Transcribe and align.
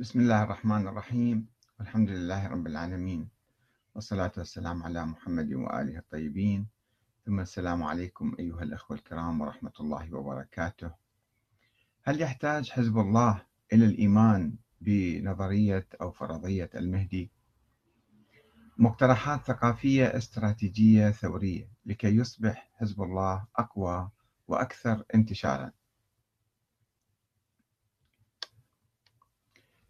بسم 0.00 0.20
الله 0.20 0.42
الرحمن 0.42 0.88
الرحيم. 0.88 1.46
والحمد 1.78 2.10
لله 2.10 2.48
رب 2.48 2.66
العالمين. 2.66 3.28
والصلاة 3.94 4.32
والسلام 4.38 4.82
على 4.82 5.06
محمد 5.06 5.52
وآله 5.52 5.98
الطيبين. 5.98 6.66
ثم 7.26 7.40
السلام 7.40 7.82
عليكم 7.82 8.36
أيها 8.38 8.62
الأخوة 8.62 8.96
الكرام 8.96 9.40
ورحمة 9.40 9.72
الله 9.80 10.14
وبركاته. 10.14 10.90
هل 12.02 12.20
يحتاج 12.20 12.70
حزب 12.70 12.98
الله 12.98 13.42
إلى 13.72 13.84
الإيمان 13.84 14.56
بنظرية 14.80 15.88
أو 16.00 16.10
فرضية 16.10 16.70
المهدي؟ 16.74 17.30
مقترحات 18.78 19.40
ثقافية 19.40 20.06
استراتيجية 20.06 21.10
ثورية 21.10 21.68
لكي 21.86 22.16
يصبح 22.16 22.70
حزب 22.74 23.02
الله 23.02 23.46
أقوى 23.56 24.10
وأكثر 24.48 25.04
انتشارا. 25.14 25.72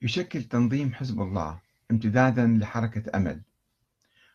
يشكل 0.04 0.42
تنظيم 0.42 0.94
حزب 0.94 1.20
الله 1.20 1.60
امتدادا 1.90 2.46
لحركة 2.46 3.16
أمل 3.16 3.42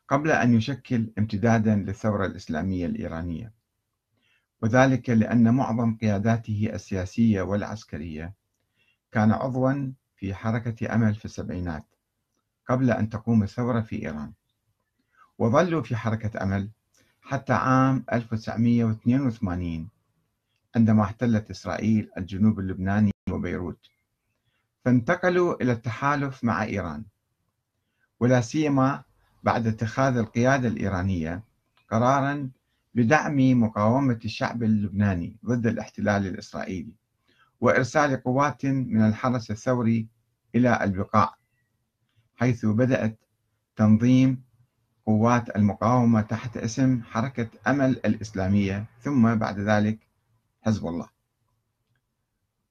قبل 0.07 0.31
أن 0.31 0.53
يشكل 0.53 1.09
امتدادا 1.17 1.75
للثورة 1.75 2.25
الإسلامية 2.25 2.85
الإيرانية. 2.85 3.53
وذلك 4.61 5.09
لأن 5.09 5.53
معظم 5.53 5.95
قياداته 5.95 6.69
السياسية 6.73 7.41
والعسكرية 7.41 8.33
كان 9.11 9.31
عضوا 9.31 9.91
في 10.15 10.33
حركة 10.33 10.95
أمل 10.95 11.15
في 11.15 11.25
السبعينات 11.25 11.85
قبل 12.69 12.91
أن 12.91 13.09
تقوم 13.09 13.43
الثورة 13.43 13.81
في 13.81 14.05
إيران. 14.05 14.33
وظلوا 15.37 15.81
في 15.81 15.95
حركة 15.95 16.43
أمل 16.43 16.69
حتى 17.21 17.53
عام 17.53 18.05
1982 18.13 19.89
عندما 20.75 21.03
احتلت 21.03 21.49
إسرائيل 21.49 22.09
الجنوب 22.17 22.59
اللبناني 22.59 23.11
وبيروت. 23.31 23.98
فانتقلوا 24.85 25.63
إلى 25.63 25.71
التحالف 25.71 26.43
مع 26.43 26.63
إيران. 26.63 27.03
ولا 28.19 28.41
سيما 28.41 29.03
بعد 29.43 29.67
اتخاذ 29.67 30.17
القيادة 30.17 30.67
الإيرانية 30.67 31.43
قرارا 31.89 32.49
بدعم 32.95 33.61
مقاومة 33.61 34.19
الشعب 34.25 34.63
اللبناني 34.63 35.35
ضد 35.45 35.67
الاحتلال 35.67 36.27
الإسرائيلي 36.27 36.93
وإرسال 37.61 38.23
قوات 38.23 38.65
من 38.65 39.01
الحرس 39.01 39.51
الثوري 39.51 40.07
إلى 40.55 40.83
البقاع 40.83 41.35
حيث 42.35 42.65
بدأت 42.65 43.19
تنظيم 43.75 44.43
قوات 45.05 45.55
المقاومة 45.55 46.21
تحت 46.21 46.57
اسم 46.57 47.01
حركة 47.03 47.49
أمل 47.67 47.89
الإسلامية 47.89 48.85
ثم 49.01 49.35
بعد 49.35 49.59
ذلك 49.59 50.07
حزب 50.61 50.87
الله. 50.87 51.09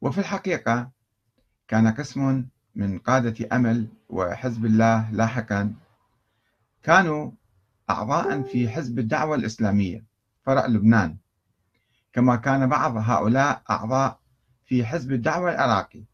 وفي 0.01 0.19
الحقيقة 0.19 0.91
كان 1.69 1.89
قسم 1.89 2.45
من 2.75 2.99
قادة 2.99 3.57
أمل 3.57 3.87
وحزب 4.09 4.65
الله 4.65 5.11
لاحقا. 5.11 5.75
كانوا 6.83 7.31
أعضاء 7.91 8.43
في 8.43 8.69
حزب 8.69 8.99
الدعوة 8.99 9.37
الإسلامية 9.37 10.05
فرع 10.47 10.67
لبنان. 10.67 11.17
كما 12.13 12.37
كان 12.37 12.69
بعض 12.69 12.97
هؤلاء 12.97 13.63
أعضاء 13.71 14.19
في 14.67 14.85
حزب 14.87 15.13
الدعوة 15.13 15.51
العراقي 15.55 16.05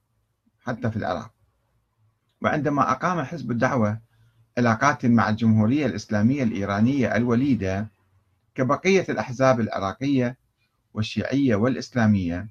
حتى 0.61 0.91
في 0.91 0.97
العراق. 0.97 1.31
وعندما 2.43 2.93
أقام 2.93 3.23
حزب 3.23 3.51
الدعوة 3.51 4.01
علاقات 4.59 5.07
مع 5.07 5.29
الجمهورية 5.29 5.87
الإسلامية 5.87 6.43
الإيرانية 6.43 7.17
الوليدة 7.17 7.87
كبقية 8.55 9.07
الأحزاب 9.09 9.61
العراقية 9.61 10.37
والشيعية 10.95 11.57
والإسلامية 11.57 12.49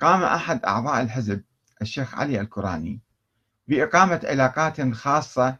قام 0.00 0.22
أحد 0.22 0.64
أعضاء 0.64 1.02
الحزب 1.02 1.42
الشيخ 1.82 2.14
علي 2.14 2.40
الكراني 2.40 3.00
بإقامة 3.68 4.20
علاقات 4.24 4.92
خاصة 4.94 5.56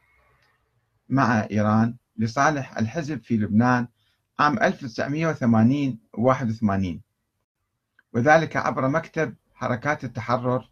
مع 1.08 1.46
إيران 1.50 1.96
لصالح 2.16 2.78
الحزب 2.78 3.22
في 3.22 3.36
لبنان 3.36 3.88
عام 4.38 4.58
1980 4.58 5.98
81 6.12 7.00
وذلك 8.12 8.56
عبر 8.56 8.88
مكتب 8.88 9.34
حركات 9.54 10.04
التحرر 10.04 10.70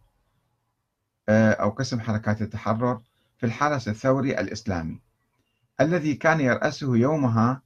آه، 1.28 1.53
أو 1.53 1.71
قسم 1.71 2.00
حركات 2.00 2.43
التحرر 2.43 3.00
في 3.39 3.47
الحرس 3.47 3.89
الثوري 3.89 4.41
الإسلامي 4.41 5.00
الذي 5.81 6.15
كان 6.15 6.41
يرأسه 6.41 6.97
يومها 6.97 7.62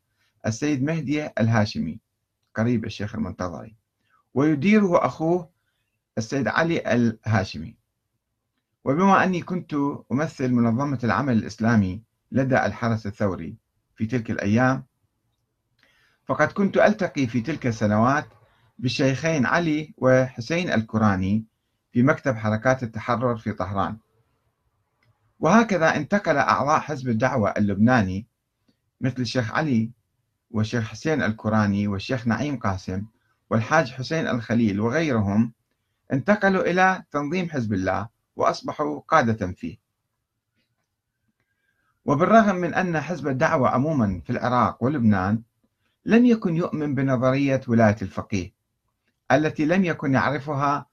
السيد 0.46 0.82
مهدي 0.82 1.26
الهاشمي 1.26 2.00
قريب 2.54 2.84
الشيخ 2.84 3.14
المنتظري 3.14 3.76
ويديره 4.34 5.06
أخوه 5.06 5.53
السيد 6.18 6.48
علي 6.48 6.94
الهاشمي. 6.94 7.76
وبما 8.84 9.24
أني 9.24 9.42
كنت 9.42 9.74
أمثل 10.12 10.52
منظمة 10.52 10.98
العمل 11.04 11.38
الإسلامي 11.38 12.02
لدى 12.32 12.66
الحرس 12.66 13.06
الثوري 13.06 13.56
في 13.96 14.06
تلك 14.06 14.30
الأيام 14.30 14.84
فقد 16.26 16.52
كنت 16.52 16.76
ألتقي 16.76 17.26
في 17.26 17.40
تلك 17.40 17.66
السنوات 17.66 18.26
بالشيخين 18.78 19.46
علي 19.46 19.94
وحسين 19.98 20.70
الكراني 20.72 21.44
في 21.92 22.02
مكتب 22.02 22.34
حركات 22.36 22.82
التحرر 22.82 23.36
في 23.36 23.52
طهران. 23.52 23.98
وهكذا 25.40 25.96
انتقل 25.96 26.36
أعضاء 26.36 26.80
حزب 26.80 27.08
الدعوة 27.08 27.50
اللبناني 27.50 28.26
مثل 29.00 29.22
الشيخ 29.22 29.52
علي 29.54 29.90
والشيخ 30.50 30.84
حسين 30.84 31.22
الكراني 31.22 31.88
والشيخ 31.88 32.26
نعيم 32.26 32.56
قاسم 32.58 33.04
والحاج 33.50 33.92
حسين 33.92 34.28
الخليل 34.28 34.80
وغيرهم 34.80 35.52
انتقلوا 36.12 36.62
إلى 36.70 37.04
تنظيم 37.10 37.50
حزب 37.50 37.72
الله 37.72 38.08
وأصبحوا 38.36 39.00
قادة 39.08 39.52
فيه. 39.52 39.78
وبالرغم 42.04 42.56
من 42.56 42.74
أن 42.74 43.00
حزب 43.00 43.28
الدعوة 43.28 43.68
عموما 43.68 44.20
في 44.24 44.30
العراق 44.30 44.84
ولبنان 44.84 45.42
لم 46.04 46.26
يكن 46.26 46.56
يؤمن 46.56 46.94
بنظرية 46.94 47.60
ولاية 47.68 47.96
الفقيه 48.02 48.52
التي 49.32 49.64
لم 49.64 49.84
يكن 49.84 50.14
يعرفها 50.14 50.86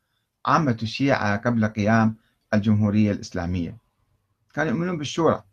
عامة 0.45 0.77
الشيعة 0.83 1.37
قبل 1.37 1.65
قيام 1.67 2.15
الجمهورية 2.53 3.11
الإسلامية. 3.11 3.77
كانوا 4.53 4.71
يؤمنون 4.71 4.97
بالشورى. 4.97 5.43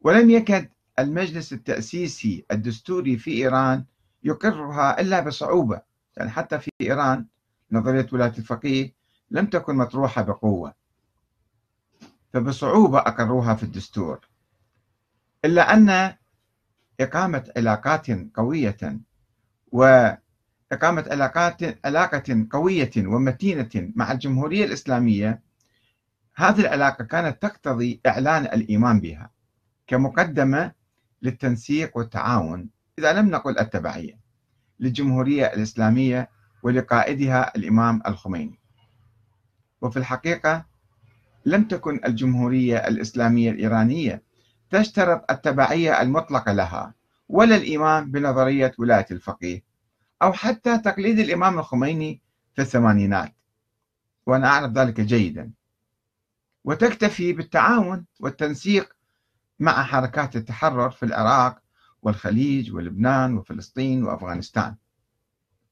ولم 0.00 0.30
يكد 0.30 0.68
المجلس 0.98 1.52
التأسيسي 1.52 2.44
الدستوري 2.50 3.18
في 3.18 3.30
إيران 3.30 3.84
يقرها 4.24 5.00
إلا 5.00 5.20
بصعوبة 5.20 5.80
يعني 6.16 6.30
حتى 6.30 6.58
في 6.58 6.70
إيران 6.80 7.26
نظرية 7.72 8.06
ولاية 8.12 8.34
الفقيه 8.38 8.92
لم 9.30 9.46
تكن 9.46 9.74
مطروحة 9.76 10.22
بقوة. 10.22 10.74
فبصعوبة 12.32 12.98
أقروها 12.98 13.54
في 13.54 13.62
الدستور. 13.62 14.28
إلا 15.44 15.74
أن 15.74 16.14
إقامة 17.00 17.52
علاقات 17.56 18.06
قوية 18.34 19.00
وإقامة 19.72 21.04
علاقات 21.10 21.86
علاقة 21.86 22.46
قوية 22.50 22.90
ومتينة 22.96 23.92
مع 23.96 24.12
الجمهورية 24.12 24.64
الإسلامية 24.64 25.42
هذه 26.34 26.60
العلاقة 26.60 27.04
كانت 27.04 27.42
تقتضي 27.42 28.00
إعلان 28.06 28.44
الإيمان 28.44 29.00
بها 29.00 29.30
كمقدمة 29.86 30.72
للتنسيق 31.22 31.96
والتعاون 31.96 32.68
إذا 32.98 33.12
لم 33.12 33.30
نقل 33.30 33.58
التبعية 33.58 34.20
للجمهورية 34.80 35.46
الإسلامية 35.46 36.30
ولقائدها 36.62 37.56
الإمام 37.56 38.02
الخميني. 38.06 38.58
وفي 39.82 39.96
الحقيقة 39.96 40.64
لم 41.46 41.64
تكن 41.64 42.00
الجمهورية 42.04 42.76
الإسلامية 42.76 43.50
الإيرانية 43.50 44.22
تشترط 44.70 45.30
التبعية 45.30 46.02
المطلقة 46.02 46.52
لها 46.52 46.94
ولا 47.28 47.56
الإيمان 47.56 48.10
بنظرية 48.10 48.72
ولاية 48.78 49.06
الفقيه 49.10 49.64
أو 50.22 50.32
حتى 50.32 50.78
تقليد 50.78 51.18
الإمام 51.18 51.58
الخميني 51.58 52.22
في 52.54 52.62
الثمانينات. 52.62 53.34
وأنا 54.26 54.48
أعرف 54.48 54.72
ذلك 54.72 55.00
جيدا. 55.00 55.50
وتكتفي 56.64 57.32
بالتعاون 57.32 58.06
والتنسيق 58.20 58.96
مع 59.58 59.82
حركات 59.82 60.36
التحرر 60.36 60.90
في 60.90 61.02
العراق 61.02 61.62
والخليج 62.02 62.72
ولبنان 62.72 63.36
وفلسطين 63.36 64.04
وأفغانستان. 64.04 64.74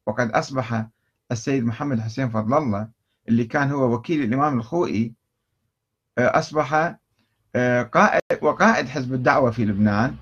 وقد 0.09 0.31
أصبح 0.31 0.87
السيد 1.33 1.65
محمد 1.65 2.01
حسين 2.01 2.29
فضل 2.29 2.59
الله 2.59 2.89
اللي 3.29 3.45
كان 3.45 3.71
هو 3.71 3.95
وكيل 3.95 4.23
الإمام 4.25 4.59
الخوئي 4.59 5.15
آه، 6.19 6.39
أصبح 6.39 6.97
آه، 7.55 7.83
قائد 7.83 8.23
وقائد 8.43 8.89
حزب 8.89 9.15
الدعوة 9.15 9.51
في 9.51 9.65
لبنان 9.65 10.17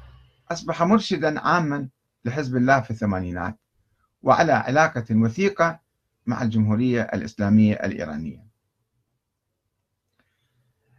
أصبح 0.51 0.83
مرشدا 0.83 1.41
عاما 1.41 1.89
لحزب 2.25 2.57
الله 2.57 2.81
في 2.81 2.91
الثمانينات 2.91 3.59
وعلى 4.23 4.53
علاقة 4.53 5.05
وثيقة 5.11 5.81
مع 6.27 6.43
الجمهورية 6.43 7.03
الإسلامية 7.03 7.75
الإيرانية. 7.75 8.47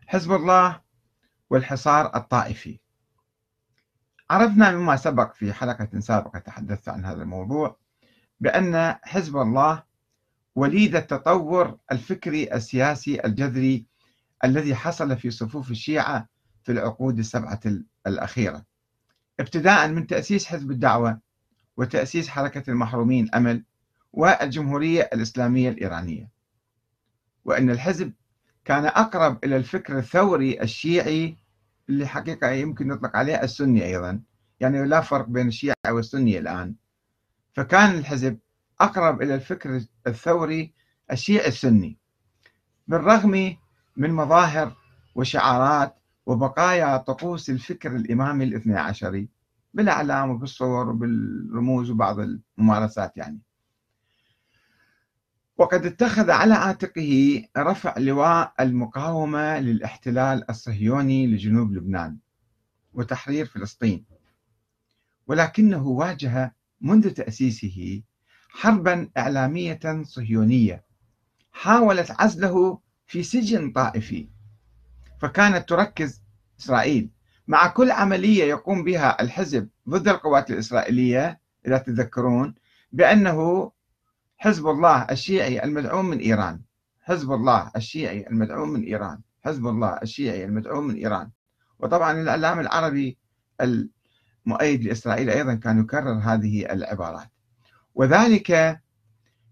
حزب 0.07 0.31
الله 0.31 0.81
والحصار 1.49 2.15
الطائفي. 2.15 2.79
عرفنا 4.29 4.71
مما 4.71 4.95
سبق 4.95 5.33
في 5.33 5.53
حلقة 5.53 5.99
سابقة 5.99 6.39
تحدثت 6.39 6.89
عن 6.89 7.05
هذا 7.05 7.21
الموضوع. 7.21 7.77
بأن 8.39 8.95
حزب 9.03 9.37
الله 9.37 9.83
وليد 10.55 10.95
التطور 10.95 11.77
الفكري 11.91 12.53
السياسي 12.53 13.25
الجذري 13.25 13.85
الذي 14.43 14.75
حصل 14.75 15.17
في 15.17 15.31
صفوف 15.31 15.71
الشيعة 15.71 16.27
في 16.63 16.71
العقود 16.71 17.19
السبعة 17.19 17.59
الأخيرة. 18.07 18.65
ابتداء 19.39 19.87
من 19.87 20.07
تأسيس 20.07 20.45
حزب 20.45 20.71
الدعوة 20.71 21.19
وتأسيس 21.77 22.29
حركة 22.29 22.71
المحرومين 22.71 23.29
أمل 23.35 23.63
والجمهورية 24.13 25.09
الإسلامية 25.13 25.69
الإيرانية. 25.69 26.29
وأن 27.45 27.69
الحزب 27.69 28.13
كان 28.65 28.85
أقرب 28.85 29.45
إلى 29.45 29.57
الفكر 29.57 29.97
الثوري 29.97 30.61
الشيعي 30.61 31.37
اللي 31.89 32.07
حقيقة 32.07 32.49
يمكن 32.49 32.87
نطلق 32.87 33.15
عليه 33.15 33.43
السني 33.43 33.85
أيضا. 33.85 34.21
يعني 34.59 34.85
لا 34.85 35.01
فرق 35.01 35.25
بين 35.25 35.47
الشيعة 35.47 35.75
والسني 35.89 36.39
الآن. 36.39 36.75
فكان 37.57 37.95
الحزب 37.97 38.39
أقرب 38.81 39.21
إلى 39.21 39.35
الفكر 39.35 39.81
الثوري 40.07 40.73
الشيعي 41.11 41.47
السني 41.47 41.97
بالرغم 42.87 43.57
من 43.97 44.11
مظاهر 44.11 44.75
وشعارات 45.15 45.95
وبقايا 46.25 46.97
طقوس 46.97 47.49
الفكر 47.49 47.95
الإمامي 47.95 48.43
الاثني 48.43 48.77
عشري 48.77 49.29
بالأعلام 49.73 50.29
وبالصور 50.29 50.89
وبالرموز 50.89 51.89
وبعض 51.91 52.19
الممارسات 52.19 53.17
يعني. 53.17 53.39
وقد 55.57 55.85
اتخذ 55.85 56.31
على 56.31 56.53
عاتقه 56.53 57.43
رفع 57.57 57.97
لواء 57.97 58.53
المقاومة 58.59 59.59
للاحتلال 59.59 60.49
الصهيوني 60.49 61.27
لجنوب 61.27 61.73
لبنان 61.73 62.17
وتحرير 62.93 63.45
فلسطين 63.45 64.05
ولكنه 65.27 65.87
واجه 65.87 66.56
منذ 66.81 67.09
تأسيسه 67.09 68.01
حربا 68.49 69.09
إعلامية 69.17 69.79
صهيونية 70.03 70.85
حاولت 71.51 72.11
عزله 72.11 72.79
في 73.07 73.23
سجن 73.23 73.71
طائفي 73.71 74.29
فكانت 75.21 75.69
تركز 75.69 76.21
إسرائيل 76.59 77.09
مع 77.47 77.67
كل 77.67 77.91
عملية 77.91 78.43
يقوم 78.43 78.83
بها 78.83 79.21
الحزب 79.21 79.69
ضد 79.89 80.07
القوات 80.07 80.51
الإسرائيلية 80.51 81.41
إذا 81.67 81.77
تذكرون 81.77 82.55
بأنه 82.91 83.71
حزب 84.37 84.67
الله 84.67 85.01
الشيعي 85.11 85.63
المدعوم 85.63 86.05
من 86.05 86.19
إيران. 86.19 86.61
حزب 87.01 87.31
الله 87.31 87.71
الشيعي 87.75 88.27
المدعوم 88.27 88.69
من 88.69 88.83
إيران. 88.83 89.21
حزب 89.45 89.67
الله 89.67 89.99
الشيعي 90.03 90.45
المدعوم 90.45 90.87
من 90.87 90.95
إيران. 90.95 91.29
وطبعا 91.79 92.21
الإعلام 92.21 92.59
العربي 92.59 93.17
المؤيد 94.47 94.83
لإسرائيل 94.83 95.29
أيضا 95.29 95.53
كان 95.55 95.79
يكرر 95.79 96.19
هذه 96.23 96.65
العبارات. 96.73 97.27
وذلك 97.95 98.79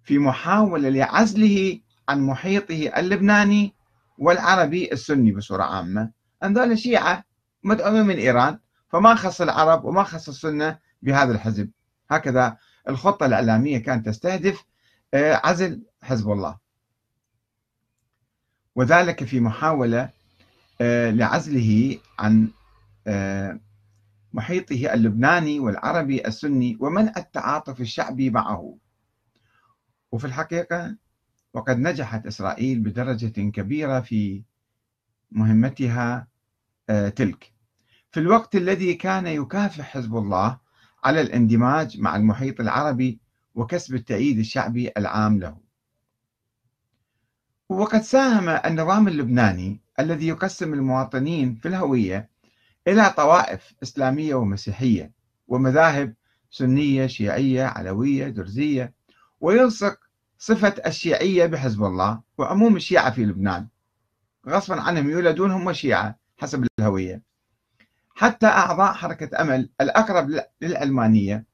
في 0.03 0.19
محاولة 0.19 0.89
لعزله 0.89 1.79
عن 2.09 2.21
محيطه 2.21 2.91
اللبناني 2.97 3.73
والعربي 4.17 4.91
السني 4.91 5.31
بصورة 5.31 5.63
عامة. 5.63 6.11
أن 6.43 6.75
شيعة 6.75 7.23
مدعومين 7.63 8.05
من 8.05 8.15
إيران 8.15 8.59
فما 8.89 9.15
خص 9.15 9.41
العرب 9.41 9.85
وما 9.85 10.03
خص 10.03 10.29
السنة 10.29 10.79
بهذا 11.01 11.31
الحزب. 11.31 11.69
هكذا 12.11 12.57
الخطة 12.89 13.25
الإعلامية 13.25 13.77
كانت 13.77 14.05
تستهدف 14.05 14.63
آه، 15.13 15.41
عزل 15.43 15.81
حزب 16.01 16.31
الله. 16.31 16.57
وذلك 18.75 19.23
في 19.23 19.39
محاولة 19.39 20.09
آه، 20.81 21.11
لعزله 21.11 21.97
عن 22.19 22.49
آه، 23.07 23.59
محيطه 24.35 24.93
اللبناني 24.93 25.59
والعربي 25.59 26.27
السني 26.27 26.77
ومنع 26.79 27.13
التعاطف 27.17 27.81
الشعبي 27.81 28.29
معه. 28.29 28.77
وفي 30.11 30.25
الحقيقة 30.25 30.95
وقد 31.53 31.79
نجحت 31.79 32.27
إسرائيل 32.27 32.79
بدرجة 32.79 33.49
كبيرة 33.49 33.99
في 33.99 34.43
مهمتها 35.31 36.27
تلك. 37.15 37.53
في 38.11 38.19
الوقت 38.19 38.55
الذي 38.55 38.93
كان 38.93 39.27
يكافح 39.27 39.85
حزب 39.85 40.15
الله 40.15 40.59
على 41.03 41.21
الاندماج 41.21 41.99
مع 41.99 42.15
المحيط 42.15 42.59
العربي 42.61 43.19
وكسب 43.55 43.95
التأييد 43.95 44.39
الشعبي 44.39 44.91
العام 44.97 45.39
له. 45.39 45.57
وقد 47.69 48.01
ساهم 48.01 48.49
النظام 48.49 49.07
اللبناني 49.07 49.81
الذي 49.99 50.27
يقسم 50.27 50.73
المواطنين 50.73 51.55
في 51.55 51.67
الهوية 51.67 52.34
إلى 52.87 53.09
طوائف 53.09 53.73
إسلامية 53.83 54.35
ومسيحية 54.35 55.11
ومذاهب 55.47 56.13
سنية 56.51 57.07
شيعية 57.07 57.63
علوية 57.63 58.27
درزية 58.27 58.93
ويلصق 59.41 59.99
صفة 60.37 60.75
الشيعية 60.85 61.45
بحزب 61.45 61.83
الله 61.83 62.21
وعموم 62.37 62.75
الشيعة 62.75 63.11
في 63.11 63.25
لبنان. 63.25 63.67
غصبا 64.47 64.81
عنهم 64.81 65.09
يولدون 65.09 65.51
هم 65.51 65.73
شيعة 65.73 66.19
حسب 66.37 66.67
الهوية. 66.79 67.21
حتى 68.15 68.47
أعضاء 68.47 68.93
حركة 68.93 69.41
أمل 69.41 69.69
الأقرب 69.81 70.41
للعلمانية 70.61 71.45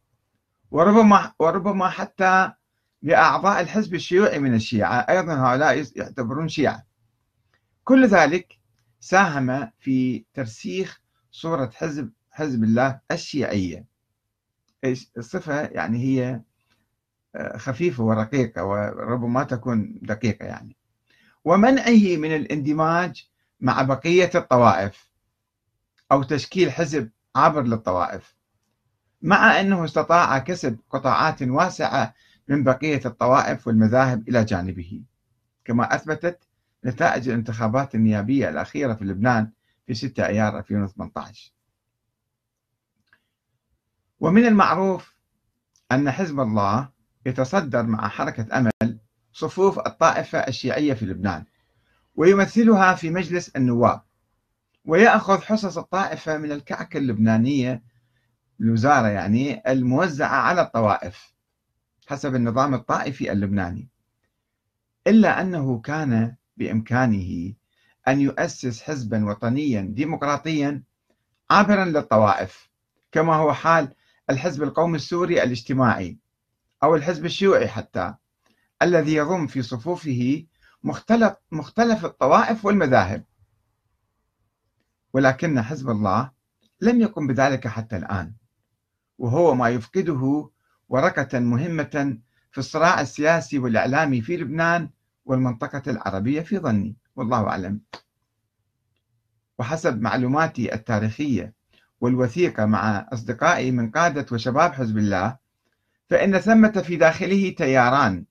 وربما 0.71 1.33
وربما 1.39 1.89
حتى 1.89 2.51
لأعضاء 3.01 3.61
الحزب 3.61 3.95
الشيوعي 3.95 4.39
من 4.39 4.53
الشيعة 4.53 4.95
أيضا 4.95 5.33
هؤلاء 5.33 5.85
يعتبرون 5.95 6.47
شيعة. 6.47 6.85
كل 7.83 8.07
ذلك 8.07 8.57
ساهم 8.99 9.71
في 9.79 10.25
ترسيخ 10.33 11.00
صورة 11.31 11.71
حزب 11.73 12.11
حزب 12.31 12.63
الله 12.63 12.99
الشيعية. 13.11 13.85
الصفة 15.17 15.61
يعني 15.61 15.97
هي 15.99 16.41
آه، 17.35 17.57
خفيفة 17.57 18.03
ورقيقة 18.03 18.63
وربما 18.63 19.43
تكون 19.43 19.99
دقيقة 20.01 20.45
يعني. 20.45 20.75
ومنعه 21.45 22.17
من 22.17 22.35
الاندماج 22.35 23.29
مع 23.59 23.81
بقية 23.81 24.31
الطوائف 24.35 25.11
أو 26.11 26.23
تشكيل 26.23 26.71
حزب 26.71 27.09
عبر 27.35 27.61
للطوائف 27.61 28.35
مع 29.21 29.59
أنه 29.59 29.85
استطاع 29.85 30.37
كسب 30.37 30.79
قطاعات 30.89 31.43
واسعة 31.43 32.13
من 32.47 32.63
بقية 32.63 33.01
الطوائف 33.05 33.67
والمذاهب 33.67 34.29
إلى 34.29 34.43
جانبه. 34.43 35.01
كما 35.65 35.95
أثبتت 35.95 36.39
نتائج 36.85 37.29
الانتخابات 37.29 37.95
النيابية 37.95 38.49
الأخيرة 38.49 38.93
في 38.93 39.05
لبنان 39.05 39.51
في 39.87 39.93
6 39.93 40.25
أيار 40.25 40.57
2018 40.57 41.53
ومن 44.19 44.45
المعروف 44.45 45.15
أن 45.91 46.11
حزب 46.11 46.39
الله 46.39 46.89
يتصدر 47.25 47.83
مع 47.83 48.07
حركة 48.07 48.57
أمل 48.57 48.99
صفوف 49.33 49.79
الطائفة 49.79 50.39
الشيعية 50.39 50.93
في 50.93 51.05
لبنان 51.05 51.45
ويمثلها 52.15 52.95
في 52.95 53.09
مجلس 53.09 53.49
النواب 53.49 54.01
ويأخذ 54.85 55.41
حصص 55.41 55.77
الطائفة 55.77 56.37
من 56.37 56.51
الكعكة 56.51 56.97
اللبنانية 56.97 57.83
الوزارة 58.61 59.07
يعني 59.07 59.71
الموزعة 59.71 60.35
على 60.35 60.61
الطوائف 60.61 61.33
حسب 62.07 62.35
النظام 62.35 62.73
الطائفي 62.73 63.31
اللبناني 63.31 63.89
إلا 65.07 65.41
أنه 65.41 65.79
كان 65.79 66.35
بإمكانه 66.57 67.53
أن 68.07 68.21
يؤسس 68.21 68.81
حزبا 68.81 69.25
وطنيا 69.25 69.81
ديمقراطيا 69.81 70.83
عابرا 71.49 71.85
للطوائف 71.85 72.69
كما 73.11 73.35
هو 73.35 73.53
حال 73.53 73.93
الحزب 74.29 74.63
القومي 74.63 74.95
السوري 74.95 75.43
الاجتماعي 75.43 76.17
أو 76.83 76.95
الحزب 76.95 77.25
الشيوعي 77.25 77.67
حتى 77.67 78.13
الذي 78.81 79.15
يضم 79.15 79.47
في 79.47 79.61
صفوفه 79.61 80.45
مختلف 80.83 81.33
مختلف 81.51 82.05
الطوائف 82.05 82.65
والمذاهب. 82.65 83.25
ولكن 85.13 85.61
حزب 85.61 85.89
الله 85.89 86.31
لم 86.81 87.01
يقم 87.01 87.27
بذلك 87.27 87.67
حتى 87.67 87.97
الآن 87.97 88.33
وهو 89.17 89.55
ما 89.55 89.69
يفقده 89.69 90.49
ورقة 90.89 91.39
مهمة 91.39 92.17
في 92.51 92.57
الصراع 92.57 93.01
السياسي 93.01 93.59
والإعلامي 93.59 94.21
في 94.21 94.37
لبنان 94.37 94.89
والمنطقة 95.25 95.91
العربية 95.91 96.41
في 96.41 96.57
ظني. 96.57 96.95
والله 97.21 97.47
أعلم. 97.47 97.81
وحسب 99.59 100.01
معلوماتي 100.01 100.73
التاريخية 100.73 101.53
والوثيقة 102.01 102.65
مع 102.65 103.07
أصدقائي 103.13 103.71
من 103.71 103.91
قادة 103.91 104.25
وشباب 104.31 104.73
حزب 104.73 104.97
الله 104.97 105.37
فإن 106.09 106.39
ثمة 106.39 106.71
في 106.71 106.95
داخله 106.95 107.49
تياران. 107.49 108.25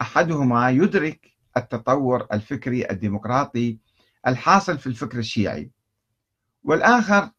أحدهما 0.00 0.70
يدرك 0.70 1.36
التطور 1.56 2.26
الفكري 2.32 2.90
الديمقراطي 2.90 3.78
الحاصل 4.26 4.78
في 4.78 4.86
الفكر 4.86 5.18
الشيعي 5.18 5.70
والآخر 6.64 7.30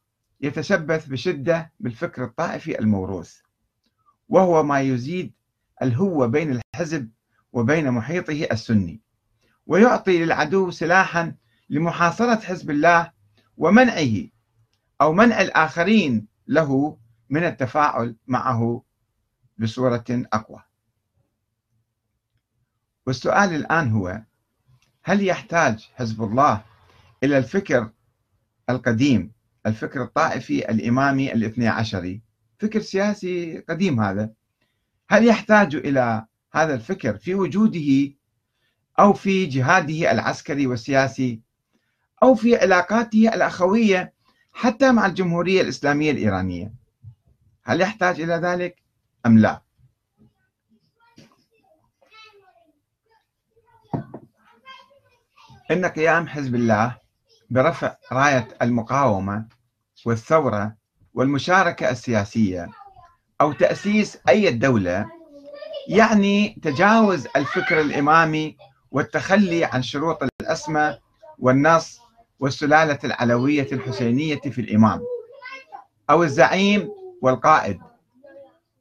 يتشبث 0.41 1.07
بشدة 1.07 1.73
بالفكر 1.79 2.23
الطائفي 2.23 2.79
الموروث 2.79 3.37
وهو 4.29 4.63
ما 4.63 4.81
يزيد 4.81 5.33
الهوة 5.81 6.27
بين 6.27 6.59
الحزب 6.75 7.09
وبين 7.53 7.91
محيطه 7.91 8.47
السني. 8.51 9.01
ويعطي 9.69 10.25
للعدو 10.25 10.71
سلاحا 10.71 11.35
لمحاصرة 11.69 12.39
حزب 12.39 12.69
الله 12.71 13.11
ومنعه 13.57 14.27
أو 15.01 15.13
منع 15.13 15.41
الآخرين 15.41 16.27
له 16.47 16.97
من 17.29 17.43
التفاعل 17.43 18.15
معه 18.27 18.83
بصورة 19.57 20.05
أقوى. 20.09 20.63
والسؤال 23.07 23.55
الآن 23.55 23.91
هو 23.91 24.21
هل 25.03 25.23
يحتاج 25.23 25.89
حزب 25.95 26.23
الله 26.23 26.63
إلى 27.23 27.37
الفكر 27.37 27.89
القديم 28.69 29.31
الفكر 29.65 30.03
الطائفي 30.03 30.71
الإمامي 30.71 31.33
الاثني 31.33 31.67
عشري 31.67 32.21
فكر 32.59 32.81
سياسي 32.81 33.59
قديم 33.59 34.01
هذا. 34.01 34.29
هل 35.09 35.27
يحتاج 35.27 35.75
إلى 35.75 36.25
هذا 36.53 36.73
الفكر 36.73 37.17
في 37.17 37.35
وجوده 37.35 38.18
أو 38.99 39.13
في 39.13 39.45
جهاده 39.45 40.11
العسكري 40.11 40.67
والسياسي 40.67 41.41
أو 42.23 42.35
في 42.35 42.55
علاقاته 42.55 43.29
الأخوية 43.33 44.13
حتى 44.53 44.91
مع 44.91 45.05
الجمهورية 45.05 45.61
الإسلامية 45.61 46.11
الإيرانية. 46.11 46.73
هل 47.63 47.81
يحتاج 47.81 48.21
إلى 48.21 48.33
ذلك 48.33 48.75
أم 49.25 49.37
لا؟ 49.37 49.61
إن 55.71 55.85
قيام 55.85 56.27
حزب 56.27 56.55
الله 56.55 56.97
برفع 57.49 57.95
راية 58.11 58.47
المقاومة 58.61 59.45
والثورة 60.05 60.75
والمشاركة 61.13 61.89
السياسية 61.89 62.69
أو 63.41 63.51
تأسيس 63.51 64.17
أي 64.29 64.51
دولة 64.51 65.05
يعني 65.87 66.59
تجاوز 66.63 67.27
الفكر 67.35 67.81
الإمامي 67.81 68.57
والتخلي 68.91 69.65
عن 69.65 69.81
شروط 69.83 70.23
الأسمى 70.41 70.97
والنص 71.39 71.99
والسلالة 72.39 72.99
العلوية 73.03 73.67
الحسينية 73.71 74.39
في 74.41 74.61
الإمام. 74.61 75.01
أو 76.09 76.23
الزعيم 76.23 76.89
والقائد. 77.21 77.79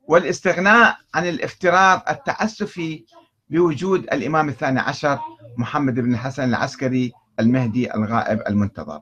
والاستغناء 0.09 0.97
عن 1.15 1.29
الافتراض 1.29 2.03
التعسفي 2.09 3.05
بوجود 3.50 4.03
الإمام 4.03 4.49
الثاني 4.49 4.81
عشر 4.81 5.19
محمد 5.57 5.95
بن 5.95 6.12
الحسن 6.12 6.45
العسكري 6.45 7.12
المهدي 7.41 7.95
الغائب 7.95 8.43
المنتظر. 8.49 9.00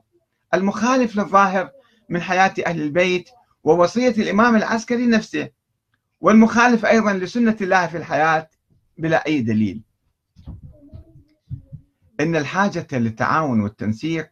المخالف 0.53 1.15
للظاهر 1.15 1.69
من 2.09 2.21
حياة 2.21 2.53
أهل 2.65 2.81
البيت 2.81 3.29
ووصية 3.63 4.09
الإمام 4.09 4.55
العسكري 4.55 5.05
نفسه 5.05 5.49
والمخالف 6.21 6.85
أيضا 6.85 7.13
لسنة 7.13 7.57
الله 7.61 7.87
في 7.87 7.97
الحياة 7.97 8.49
بلا 8.97 9.25
أي 9.25 9.41
دليل. 9.41 9.81
إن 12.19 12.35
الحاجة 12.35 12.87
للتعاون 12.91 13.61
والتنسيق 13.61 14.29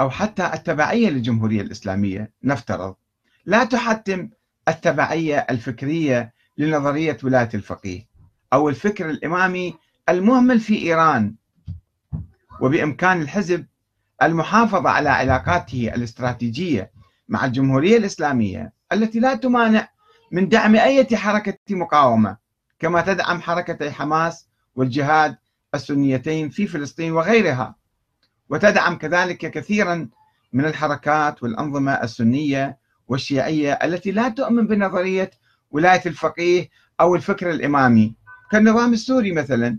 أو 0.00 0.10
حتى 0.10 0.50
التبعية 0.54 1.10
للجمهورية 1.10 1.60
الإسلامية 1.60 2.30
نفترض 2.44 2.94
لا 3.46 3.64
تحتم 3.64 4.28
التبعية 4.68 5.46
الفكرية 5.50 6.32
لنظرية 6.58 7.18
ولاية 7.24 7.48
الفقيه 7.54 8.06
أو 8.52 8.68
الفكر 8.68 9.10
الإمامي 9.10 9.74
المهمل 10.08 10.60
في 10.60 10.78
إيران. 10.78 11.34
وبإمكان 12.60 13.22
الحزب 13.22 13.66
المحافظة 14.22 14.90
على 14.90 15.08
علاقاته 15.08 15.92
الاستراتيجية 15.94 16.90
مع 17.28 17.44
الجمهورية 17.44 17.96
الإسلامية 17.96 18.72
التي 18.92 19.20
لا 19.20 19.34
تمانع 19.34 19.88
من 20.32 20.48
دعم 20.48 20.76
أي 20.76 21.16
حركة 21.16 21.58
مقاومة 21.70 22.36
كما 22.78 23.00
تدعم 23.00 23.40
حركتي 23.42 23.90
حماس 23.90 24.48
والجهاد 24.76 25.36
السنيتين 25.74 26.48
في 26.48 26.66
فلسطين 26.66 27.12
وغيرها. 27.12 27.76
وتدعم 28.48 28.98
كذلك 28.98 29.38
كثيرا 29.38 30.08
من 30.52 30.64
الحركات 30.64 31.42
والأنظمة 31.42 31.92
السنية 31.92 32.78
والشيعية 33.08 33.72
التي 33.72 34.10
لا 34.10 34.28
تؤمن 34.28 34.66
بنظرية 34.66 35.30
ولاية 35.70 36.02
الفقيه 36.06 36.68
أو 37.00 37.14
الفكر 37.14 37.50
الإمامي. 37.50 38.14
كالنظام 38.50 38.92
السوري 38.92 39.32
مثلا 39.32 39.78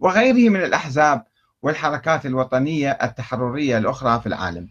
وغيره 0.00 0.50
من 0.50 0.62
الأحزاب 0.62 1.24
والحركات 1.62 2.26
الوطنية 2.26 2.90
التحررية 2.90 3.78
الأخرى 3.78 4.20
في 4.20 4.26
العالم. 4.26 4.68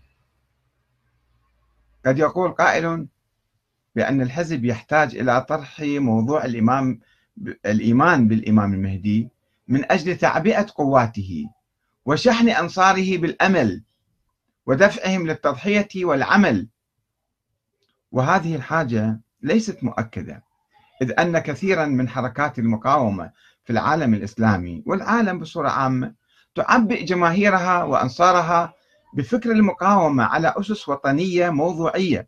قد 2.05 2.19
يقول 2.19 2.51
قائل 2.51 3.07
بأن 3.95 4.21
الحزب 4.21 4.65
يحتاج 4.65 5.15
إلى 5.15 5.41
طرح 5.41 5.81
موضوع 5.81 6.45
الإمام 6.45 6.99
الإيمان 7.65 8.27
بالإمام 8.27 8.73
المهدي. 8.73 9.29
من 9.67 9.91
أجل 9.91 10.17
تعبئة 10.17 10.67
قواته 10.75 11.49
وشحن 12.05 12.49
أنصاره 12.49 13.17
بالأمل 13.17 13.83
ودفعهم 14.65 15.27
للتضحية 15.27 16.05
والعمل. 16.05 16.67
وهذه 18.11 18.55
الحاجة 18.55 19.19
ليست 19.41 19.83
مؤكدة 19.83 20.43
إذ 21.01 21.19
أن 21.19 21.39
كثيرا 21.39 21.85
من 21.85 22.09
حركات 22.09 22.59
المقاومة 22.59 23.31
في 23.63 23.73
العالم 23.73 24.13
الإسلامي 24.13 24.83
والعالم 24.85 25.39
بصورة 25.39 25.69
عامة 25.69 26.13
تعبئ 26.55 27.03
جماهيرها 27.03 27.83
وأنصارها 27.83 28.73
بفكر 29.13 29.51
المقاومة 29.51 30.23
على 30.23 30.53
أسس 30.57 30.89
وطنية 30.89 31.49
موضوعية 31.49 32.27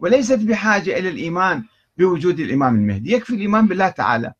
وليست 0.00 0.38
بحاجة 0.38 0.98
إلى 0.98 1.08
الإيمان 1.08 1.64
بوجود 1.96 2.40
الإمام 2.40 2.74
المهدي. 2.74 3.12
يكفي 3.12 3.34
الإيمان 3.34 3.66
بالله 3.66 3.88
تعالى. 3.88 4.32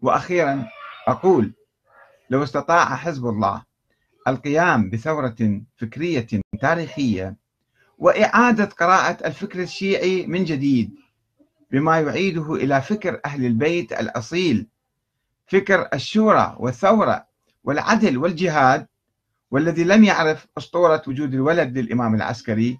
وأخيرا 0.00 0.68
أقول 1.08 1.54
لو 2.30 2.42
استطاع 2.42 2.96
حزب 2.96 3.26
الله 3.26 3.62
القيام 4.28 4.90
بثورة 4.90 5.60
فكرية 5.76 6.26
تاريخية 6.60 7.36
وإعادة 7.98 8.64
قراءة 8.64 9.26
الفكر 9.26 9.62
الشيعي 9.62 10.26
من 10.26 10.44
جديد 10.44 10.94
بما 11.70 12.00
يعيده 12.00 12.54
إلى 12.54 12.82
فكر 12.82 13.20
أهل 13.24 13.46
البيت 13.46 13.92
الأصيل 13.92 14.66
فكر 15.46 15.88
الشورى 15.94 16.56
والثورة 16.58 17.26
والعدل 17.64 18.18
والجهاد 18.18 18.86
والذي 19.50 19.84
لم 19.84 20.04
يعرف 20.04 20.46
أسطورة 20.58 21.02
وجود 21.06 21.34
الولد 21.34 21.78
للإمام 21.78 22.14
العسكري 22.14 22.78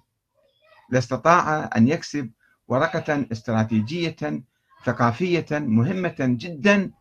لاستطاع 0.89 1.69
أن 1.77 1.87
يكسب 1.87 2.31
ورقة 2.67 3.25
استراتيجية 3.31 4.43
ثقافية 4.85 5.45
مهمة 5.51 6.15
جدا 6.19 6.91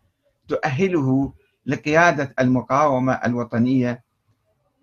تؤهله 0.48 1.32
لقيادة 1.66 2.34
المقاومة 2.40 3.12
الوطنية 3.12 4.04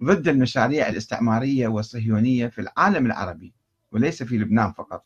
ضد 0.03 0.27
المشاريع 0.27 0.89
الاستعمارية 0.89 1.67
والصهيونية 1.67 2.47
في 2.47 2.61
العالم 2.61 3.05
العربي 3.05 3.53
وليس 3.91 4.23
في 4.23 4.37
لبنان 4.37 4.71
فقط 4.71 5.05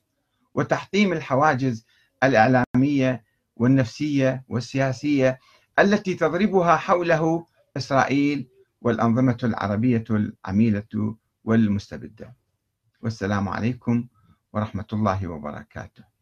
وتحطيم 0.54 1.14
الحواجز 1.14 1.86
الإعلامية 2.24 3.24
والنفسية 3.56 4.44
والسياسية 4.48 5.40
التي 5.80 6.14
تضربها 6.14 6.76
حوله 6.76 7.46
إسرائيل 7.78 8.48
والأنظمة 8.82 9.38
العربية 9.44 10.04
العميلة 10.10 11.16
والمستبدة. 11.44 12.36
والسلام 13.02 13.50
عليكم 13.50 14.08
ورحمة 14.54 14.86
الله 14.94 15.28
وبركاته. 15.28 16.17